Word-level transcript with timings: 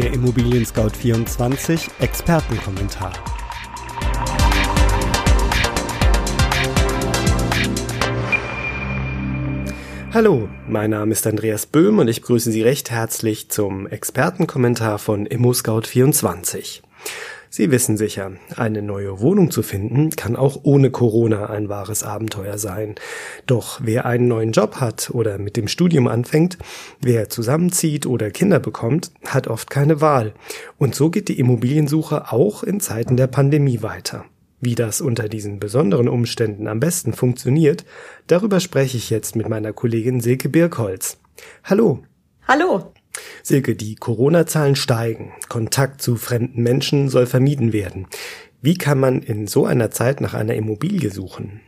Der 0.00 0.14
Immobilien 0.14 0.64
Scout 0.64 0.92
24 0.98 1.88
Expertenkommentar. 2.00 3.12
Hallo, 10.14 10.48
mein 10.66 10.88
Name 10.88 11.12
ist 11.12 11.26
Andreas 11.26 11.66
Böhm 11.66 11.98
und 11.98 12.08
ich 12.08 12.22
grüße 12.22 12.50
Sie 12.50 12.62
recht 12.62 12.90
herzlich 12.90 13.50
zum 13.50 13.86
Expertenkommentar 13.86 14.98
von 14.98 15.28
ImmoScout24. 15.28 16.80
Sie 17.52 17.72
wissen 17.72 17.96
sicher, 17.96 18.30
eine 18.56 18.80
neue 18.80 19.18
Wohnung 19.20 19.50
zu 19.50 19.64
finden 19.64 20.10
kann 20.10 20.36
auch 20.36 20.60
ohne 20.62 20.92
Corona 20.92 21.46
ein 21.46 21.68
wahres 21.68 22.04
Abenteuer 22.04 22.58
sein. 22.58 22.94
Doch 23.46 23.80
wer 23.82 24.06
einen 24.06 24.28
neuen 24.28 24.52
Job 24.52 24.76
hat 24.76 25.10
oder 25.10 25.36
mit 25.36 25.56
dem 25.56 25.66
Studium 25.66 26.06
anfängt, 26.06 26.58
wer 27.00 27.28
zusammenzieht 27.28 28.06
oder 28.06 28.30
Kinder 28.30 28.60
bekommt, 28.60 29.10
hat 29.26 29.48
oft 29.48 29.68
keine 29.68 30.00
Wahl. 30.00 30.32
Und 30.78 30.94
so 30.94 31.10
geht 31.10 31.26
die 31.26 31.40
Immobiliensuche 31.40 32.30
auch 32.30 32.62
in 32.62 32.78
Zeiten 32.78 33.16
der 33.16 33.26
Pandemie 33.26 33.82
weiter. 33.82 34.26
Wie 34.60 34.76
das 34.76 35.00
unter 35.00 35.28
diesen 35.28 35.58
besonderen 35.58 36.08
Umständen 36.08 36.68
am 36.68 36.78
besten 36.78 37.14
funktioniert, 37.14 37.84
darüber 38.28 38.60
spreche 38.60 38.96
ich 38.96 39.10
jetzt 39.10 39.34
mit 39.34 39.48
meiner 39.48 39.72
Kollegin 39.72 40.20
Silke 40.20 40.48
Birkholz. 40.48 41.18
Hallo. 41.64 42.04
Hallo. 42.46 42.92
Silke, 43.42 43.74
die 43.74 43.94
Corona-Zahlen 43.94 44.76
steigen. 44.76 45.32
Kontakt 45.48 46.02
zu 46.02 46.16
fremden 46.16 46.62
Menschen 46.62 47.08
soll 47.08 47.26
vermieden 47.26 47.72
werden. 47.72 48.06
Wie 48.62 48.74
kann 48.74 48.98
man 48.98 49.22
in 49.22 49.46
so 49.46 49.64
einer 49.64 49.90
Zeit 49.90 50.20
nach 50.20 50.34
einer 50.34 50.54
Immobilie 50.54 51.10
suchen? 51.10 51.60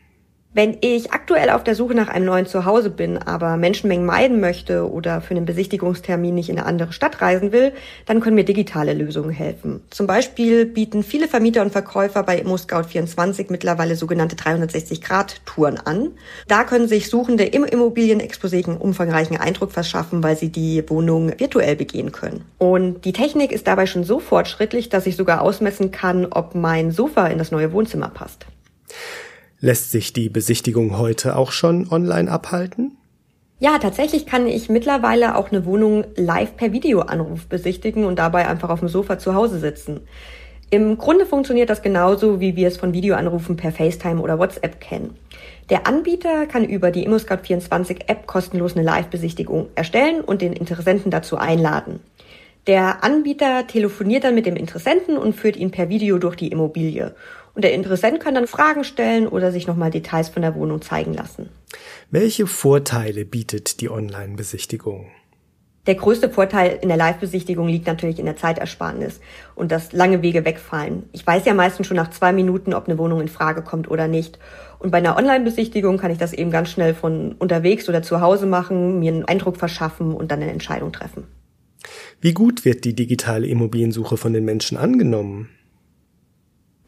Wenn 0.55 0.77
ich 0.83 1.13
aktuell 1.13 1.49
auf 1.49 1.65
der 1.65 1.75
Suche 1.75 1.95
nach 1.95 2.09
einem 2.09 2.27
neuen 2.27 2.45
Zuhause 2.45 2.91
bin, 2.91 3.17
aber 3.17 3.57
Menschenmengen 3.57 4.05
meiden 4.05 4.39
möchte 4.39 4.91
oder 4.91 5.23
für 5.23 5.35
einen 5.35 5.47
Besichtigungstermin 5.47 6.35
nicht 6.35 6.51
in 6.51 6.59
eine 6.59 6.67
andere 6.67 6.93
Stadt 6.93 7.23
reisen 7.23 7.53
will, 7.53 7.73
dann 8.05 8.21
können 8.21 8.35
mir 8.35 8.45
digitale 8.45 8.93
Lösungen 8.93 9.31
helfen. 9.31 9.81
Zum 9.89 10.07
Beispiel 10.07 10.67
bieten 10.67 11.05
viele 11.05 11.27
Vermieter 11.27 11.63
und 11.63 11.73
Verkäufer 11.73 12.23
bei 12.23 12.43
ImmoScout24 12.43 13.47
mittlerweile 13.49 13.97
sogenannte 13.97 14.37
360-Grad-Touren 14.37 15.79
an. 15.79 16.11
Da 16.49 16.65
können 16.65 16.87
sich 16.87 17.09
Suchende 17.09 17.45
im 17.45 17.65
Immobilienexposé 17.65 18.67
einen 18.67 18.77
umfangreichen 18.77 19.39
Eindruck 19.39 19.73
verschaffen, 19.73 20.23
weil 20.23 20.37
sie 20.37 20.53
die 20.53 20.85
Wohnung 20.91 21.33
virtuell 21.39 21.77
begehen 21.77 22.13
können. 22.13 22.45
Und 22.59 23.07
die 23.07 23.15
Technik 23.15 23.53
ist 23.53 23.67
dabei 23.67 23.87
schon 23.87 24.05
so 24.05 24.21
fortschrittlich, 24.21 24.91
dass 24.91 25.07
ich 25.07 25.17
sogar 25.17 25.41
ausmessen 25.41 25.93
kann, 25.93 26.27
ob 26.27 26.55
mein 26.55 26.91
Sofa 26.91 27.29
in 27.29 27.39
das 27.39 27.53
neue 27.53 27.73
Wohnzimmer 27.73 28.11
passt. 28.11 28.45
Lässt 29.65 29.93
sich 29.93 30.13
die 30.13 30.29
Besichtigung 30.29 30.99
heute 30.99 31.37
auch 31.37 31.53
schon 31.53 31.89
online 31.89 32.29
abhalten? 32.29 32.97
Ja, 33.61 33.79
tatsächlich 33.79 34.27
kann 34.27 34.49
ich 34.49 34.69
mittlerweile 34.69 35.37
auch 35.37 35.53
eine 35.53 35.65
Wohnung 35.65 36.05
live 36.17 36.57
per 36.57 36.73
Videoanruf 36.73 37.47
besichtigen 37.47 38.05
und 38.05 38.19
dabei 38.19 38.49
einfach 38.49 38.71
auf 38.71 38.81
dem 38.81 38.89
Sofa 38.89 39.21
zu 39.21 39.37
Hause 39.37 39.61
sitzen. 39.61 40.01
Im 40.71 40.99
Grunde 40.99 41.27
funktioniert 41.27 41.71
das 41.71 41.81
genauso, 41.81 42.41
wie 42.41 42.57
wir 42.57 42.67
es 42.67 42.77
von 42.77 42.93
Videoanrufen 42.93 43.55
per 43.55 43.71
FaceTime 43.71 44.21
oder 44.21 44.41
WhatsApp 44.41 44.81
kennen. 44.81 45.15
Der 45.71 45.87
Anbieter 45.87 46.47
kann 46.47 46.65
über 46.65 46.91
die 46.91 47.07
ImmoScout24 47.07 48.09
App 48.09 48.27
kostenlos 48.27 48.75
eine 48.75 48.85
Live-Besichtigung 48.85 49.69
erstellen 49.77 50.23
und 50.23 50.43
den 50.43 50.55
Interessenten 50.55 51.13
dazu 51.13 51.37
einladen. 51.37 52.01
Der 52.69 53.03
Anbieter 53.03 53.67
telefoniert 53.67 54.23
dann 54.23 54.37
mit 54.37 54.47
dem 54.47 54.55
Interessenten 54.55 55.19
und 55.19 55.35
führt 55.35 55.57
ihn 55.57 55.73
per 55.73 55.89
Video 55.89 56.19
durch 56.19 56.37
die 56.37 56.47
Immobilie. 56.47 57.13
Und 57.55 57.65
der 57.65 57.75
Interessent 57.75 58.21
kann 58.21 58.35
dann 58.35 58.47
Fragen 58.47 58.85
stellen 58.85 59.29
oder 59.29 59.53
sich 59.53 59.67
nochmal 59.67 59.91
Details 59.91 60.29
von 60.29 60.43
der 60.43 60.55
Wohnung 60.55 60.81
zeigen 60.81 61.13
lassen. 61.13 61.51
Welche 62.11 62.47
Vorteile 62.47 63.25
bietet 63.25 63.81
die 63.81 63.91
Online-Besichtigung? 63.91 65.09
Der 65.87 65.97
größte 65.97 66.31
Vorteil 66.31 66.79
in 66.81 66.89
der 66.89 66.97
Live-Besichtigung 66.97 67.67
liegt 67.67 67.89
natürlich 67.89 68.21
in 68.21 68.25
der 68.25 68.37
Zeitersparnis 68.37 69.19
und 69.57 69.73
dass 69.73 69.93
lange 69.93 70.23
Wege 70.23 70.45
wegfallen. 70.45 71.09
Ich 71.11 71.27
weiß 71.27 71.45
ja 71.45 71.55
meistens 71.55 71.89
schon 71.89 71.97
nach 71.97 72.11
zwei 72.11 72.33
Minuten, 72.33 72.73
ob 72.73 72.87
eine 72.87 72.99
Wohnung 72.99 73.21
in 73.21 73.27
Frage 73.27 73.63
kommt 73.63 73.91
oder 73.91 74.07
nicht. 74.07 74.39
Und 74.79 74.93
bei 74.93 74.99
einer 74.99 75.17
Online-Besichtigung 75.17 75.99
kann 75.99 76.13
ich 76.13 76.19
das 76.19 76.33
eben 76.33 76.53
ganz 76.53 76.71
schnell 76.71 76.95
von 76.95 77.33
unterwegs 77.33 77.89
oder 77.89 78.03
zu 78.03 78.21
Hause 78.21 78.47
machen, 78.47 79.01
mir 79.01 79.11
einen 79.11 79.25
Eindruck 79.25 79.57
verschaffen 79.57 80.15
und 80.15 80.31
dann 80.31 80.41
eine 80.41 80.53
Entscheidung 80.53 80.93
treffen. 80.93 81.25
Wie 82.21 82.33
gut 82.33 82.65
wird 82.65 82.85
die 82.85 82.95
digitale 82.95 83.49
Immobiliensuche 83.49 84.17
von 84.17 84.33
den 84.33 84.45
Menschen 84.45 84.79
angenommen? 84.79 85.49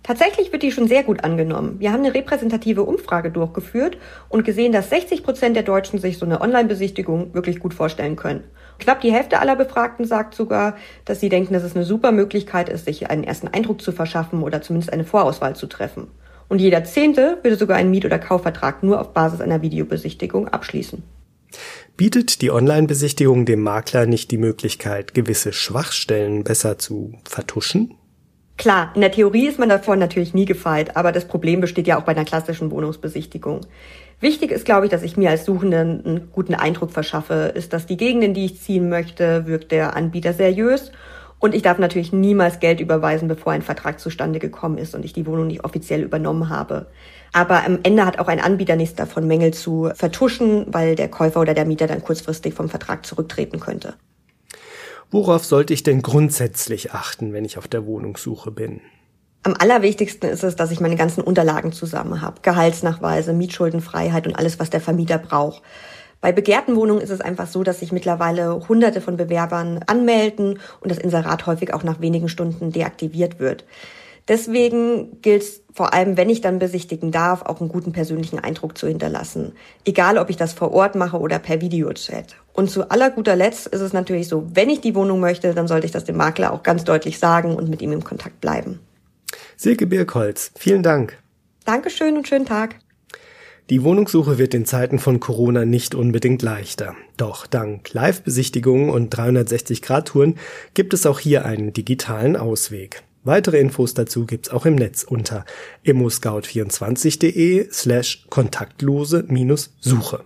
Tatsächlich 0.04 0.52
wird 0.52 0.62
die 0.62 0.70
schon 0.70 0.86
sehr 0.86 1.02
gut 1.02 1.24
angenommen. 1.24 1.76
Wir 1.80 1.90
haben 1.90 2.04
eine 2.04 2.12
repräsentative 2.12 2.82
Umfrage 2.82 3.30
durchgeführt 3.30 3.96
und 4.28 4.44
gesehen, 4.44 4.70
dass 4.70 4.90
60 4.90 5.22
Prozent 5.22 5.56
der 5.56 5.62
Deutschen 5.62 5.98
sich 5.98 6.18
so 6.18 6.26
eine 6.26 6.42
Online-Besichtigung 6.42 7.32
wirklich 7.32 7.58
gut 7.58 7.72
vorstellen 7.72 8.14
können. 8.14 8.44
Knapp 8.78 9.00
die 9.00 9.12
Hälfte 9.12 9.40
aller 9.40 9.56
Befragten 9.56 10.04
sagt 10.04 10.34
sogar, 10.34 10.76
dass 11.06 11.20
sie 11.20 11.30
denken, 11.30 11.54
dass 11.54 11.62
es 11.62 11.74
eine 11.74 11.86
super 11.86 12.12
Möglichkeit 12.12 12.68
ist, 12.68 12.84
sich 12.84 13.08
einen 13.08 13.24
ersten 13.24 13.48
Eindruck 13.48 13.80
zu 13.80 13.92
verschaffen 13.92 14.42
oder 14.42 14.60
zumindest 14.60 14.92
eine 14.92 15.04
Vorauswahl 15.04 15.56
zu 15.56 15.66
treffen. 15.66 16.08
Und 16.50 16.60
jeder 16.60 16.84
Zehnte 16.84 17.38
würde 17.42 17.56
sogar 17.56 17.78
einen 17.78 17.90
Miet- 17.90 18.04
oder 18.04 18.18
Kaufvertrag 18.18 18.82
nur 18.82 19.00
auf 19.00 19.14
Basis 19.14 19.40
einer 19.40 19.62
Videobesichtigung 19.62 20.48
abschließen. 20.48 21.02
Bietet 21.96 22.42
die 22.42 22.50
Online-Besichtigung 22.50 23.46
dem 23.46 23.62
Makler 23.62 24.04
nicht 24.04 24.30
die 24.32 24.38
Möglichkeit, 24.38 25.14
gewisse 25.14 25.54
Schwachstellen 25.54 26.44
besser 26.44 26.76
zu 26.76 27.14
vertuschen? 27.24 27.94
Klar, 28.56 28.92
in 28.94 29.00
der 29.00 29.10
Theorie 29.10 29.46
ist 29.46 29.58
man 29.58 29.68
davon 29.68 29.98
natürlich 29.98 30.32
nie 30.32 30.44
gefeit, 30.44 30.96
aber 30.96 31.10
das 31.10 31.26
Problem 31.26 31.60
besteht 31.60 31.88
ja 31.88 31.98
auch 31.98 32.04
bei 32.04 32.12
einer 32.12 32.24
klassischen 32.24 32.70
Wohnungsbesichtigung. 32.70 33.62
Wichtig 34.20 34.52
ist, 34.52 34.64
glaube 34.64 34.86
ich, 34.86 34.92
dass 34.92 35.02
ich 35.02 35.16
mir 35.16 35.30
als 35.30 35.44
Suchende 35.44 35.80
einen 35.80 36.28
guten 36.32 36.54
Eindruck 36.54 36.92
verschaffe. 36.92 37.52
Ist 37.54 37.72
das 37.72 37.86
die 37.86 37.96
Gegend, 37.96 38.22
in 38.22 38.32
die 38.32 38.44
ich 38.44 38.60
ziehen 38.60 38.88
möchte? 38.88 39.46
Wirkt 39.46 39.72
der 39.72 39.96
Anbieter 39.96 40.32
seriös? 40.32 40.92
Und 41.40 41.54
ich 41.54 41.62
darf 41.62 41.78
natürlich 41.78 42.12
niemals 42.12 42.60
Geld 42.60 42.80
überweisen, 42.80 43.28
bevor 43.28 43.52
ein 43.52 43.60
Vertrag 43.60 44.00
zustande 44.00 44.38
gekommen 44.38 44.78
ist 44.78 44.94
und 44.94 45.04
ich 45.04 45.12
die 45.12 45.26
Wohnung 45.26 45.48
nicht 45.48 45.64
offiziell 45.64 46.02
übernommen 46.02 46.48
habe. 46.48 46.86
Aber 47.32 47.66
am 47.66 47.80
Ende 47.82 48.06
hat 48.06 48.18
auch 48.18 48.28
ein 48.28 48.40
Anbieter 48.40 48.76
nichts 48.76 48.94
davon, 48.94 49.26
Mängel 49.26 49.52
zu 49.52 49.90
vertuschen, 49.94 50.66
weil 50.68 50.94
der 50.94 51.08
Käufer 51.08 51.40
oder 51.40 51.52
der 51.52 51.66
Mieter 51.66 51.88
dann 51.88 52.02
kurzfristig 52.02 52.54
vom 52.54 52.68
Vertrag 52.68 53.04
zurücktreten 53.04 53.60
könnte. 53.60 53.94
Worauf 55.14 55.44
sollte 55.44 55.72
ich 55.72 55.84
denn 55.84 56.02
grundsätzlich 56.02 56.90
achten, 56.90 57.32
wenn 57.32 57.44
ich 57.44 57.56
auf 57.56 57.68
der 57.68 57.86
Wohnungssuche 57.86 58.50
bin? 58.50 58.80
Am 59.44 59.54
allerwichtigsten 59.56 60.28
ist 60.28 60.42
es, 60.42 60.56
dass 60.56 60.72
ich 60.72 60.80
meine 60.80 60.96
ganzen 60.96 61.20
Unterlagen 61.20 61.70
zusammen 61.70 62.20
habe. 62.20 62.40
Gehaltsnachweise, 62.42 63.32
Mietschuldenfreiheit 63.32 64.26
und 64.26 64.34
alles, 64.34 64.58
was 64.58 64.70
der 64.70 64.80
Vermieter 64.80 65.18
braucht. 65.18 65.62
Bei 66.20 66.32
begehrten 66.32 66.74
Wohnungen 66.74 67.00
ist 67.00 67.10
es 67.10 67.20
einfach 67.20 67.46
so, 67.46 67.62
dass 67.62 67.78
sich 67.78 67.92
mittlerweile 67.92 68.66
hunderte 68.68 69.00
von 69.00 69.16
Bewerbern 69.16 69.84
anmelden 69.86 70.58
und 70.80 70.90
das 70.90 70.98
Inserat 70.98 71.46
häufig 71.46 71.72
auch 71.72 71.84
nach 71.84 72.00
wenigen 72.00 72.28
Stunden 72.28 72.72
deaktiviert 72.72 73.38
wird. 73.38 73.64
Deswegen 74.26 75.20
gilt 75.20 75.42
es 75.42 75.62
vor 75.72 75.92
allem, 75.92 76.16
wenn 76.16 76.30
ich 76.30 76.40
dann 76.40 76.58
besichtigen 76.58 77.10
darf, 77.10 77.42
auch 77.42 77.60
einen 77.60 77.68
guten 77.68 77.92
persönlichen 77.92 78.38
Eindruck 78.38 78.78
zu 78.78 78.86
hinterlassen. 78.86 79.52
Egal, 79.84 80.16
ob 80.16 80.30
ich 80.30 80.36
das 80.36 80.54
vor 80.54 80.72
Ort 80.72 80.94
mache 80.94 81.18
oder 81.18 81.38
per 81.38 81.60
Videochat. 81.60 82.36
Und 82.54 82.70
zu 82.70 82.90
aller 82.90 83.10
guter 83.10 83.36
Letzt 83.36 83.66
ist 83.66 83.80
es 83.80 83.92
natürlich 83.92 84.28
so, 84.28 84.46
wenn 84.54 84.70
ich 84.70 84.80
die 84.80 84.94
Wohnung 84.94 85.20
möchte, 85.20 85.52
dann 85.52 85.68
sollte 85.68 85.86
ich 85.86 85.92
das 85.92 86.04
dem 86.04 86.16
Makler 86.16 86.52
auch 86.52 86.62
ganz 86.62 86.84
deutlich 86.84 87.18
sagen 87.18 87.54
und 87.54 87.68
mit 87.68 87.82
ihm 87.82 87.92
im 87.92 88.04
Kontakt 88.04 88.40
bleiben. 88.40 88.80
Silke 89.56 89.86
Birkholz, 89.86 90.52
vielen 90.56 90.82
Dank. 90.82 91.18
Dankeschön 91.66 92.16
und 92.16 92.26
schönen 92.26 92.46
Tag. 92.46 92.76
Die 93.70 93.82
Wohnungssuche 93.82 94.36
wird 94.38 94.54
in 94.54 94.66
Zeiten 94.66 94.98
von 94.98 95.20
Corona 95.20 95.64
nicht 95.64 95.94
unbedingt 95.94 96.42
leichter. 96.42 96.94
Doch 97.16 97.46
dank 97.46 97.92
Live-Besichtigungen 97.94 98.90
und 98.90 99.14
360-Grad-Touren 99.14 100.36
gibt 100.74 100.92
es 100.92 101.06
auch 101.06 101.18
hier 101.18 101.46
einen 101.46 101.72
digitalen 101.72 102.36
Ausweg. 102.36 103.02
Weitere 103.24 103.58
Infos 103.58 103.94
dazu 103.94 104.26
gibt's 104.26 104.50
auch 104.50 104.66
im 104.66 104.74
Netz 104.74 105.02
unter 105.02 105.46
immoscout24.de 105.84 107.68
slash 107.72 108.26
kontaktlose-suche. 108.28 110.24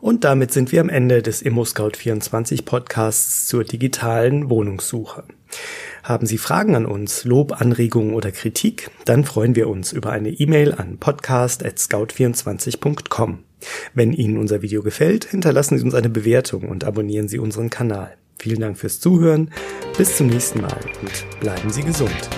Und 0.00 0.24
damit 0.24 0.50
sind 0.50 0.72
wir 0.72 0.80
am 0.80 0.88
Ende 0.88 1.22
des 1.22 1.44
ImmoScout24 1.44 2.64
Podcasts 2.64 3.46
zur 3.46 3.62
digitalen 3.64 4.48
Wohnungssuche. 4.48 5.24
Haben 6.02 6.26
Sie 6.26 6.38
Fragen 6.38 6.74
an 6.74 6.86
uns, 6.86 7.24
Lob, 7.24 7.60
Anregungen 7.60 8.14
oder 8.14 8.32
Kritik? 8.32 8.90
Dann 9.04 9.24
freuen 9.24 9.54
wir 9.54 9.68
uns 9.68 9.92
über 9.92 10.10
eine 10.10 10.30
E-Mail 10.30 10.72
an 10.72 10.96
podcast.scout24.com. 10.98 13.44
Wenn 13.92 14.14
Ihnen 14.14 14.38
unser 14.38 14.62
Video 14.62 14.82
gefällt, 14.82 15.26
hinterlassen 15.26 15.76
Sie 15.78 15.84
uns 15.84 15.94
eine 15.94 16.08
Bewertung 16.08 16.70
und 16.70 16.84
abonnieren 16.84 17.28
Sie 17.28 17.38
unseren 17.38 17.68
Kanal. 17.68 18.16
Vielen 18.40 18.60
Dank 18.60 18.78
fürs 18.78 19.00
Zuhören, 19.00 19.50
bis 19.98 20.16
zum 20.16 20.28
nächsten 20.28 20.62
Mal 20.62 20.80
und 21.02 21.40
bleiben 21.40 21.68
Sie 21.68 21.82
gesund. 21.82 22.30